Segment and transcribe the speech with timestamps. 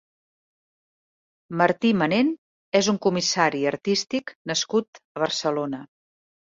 [1.61, 2.33] Martí Manen
[2.81, 5.89] és un comissari artístic nascut a Barcelona.